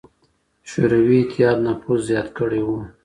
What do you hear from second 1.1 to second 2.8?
اتحاد نفوذ زیات کړی و.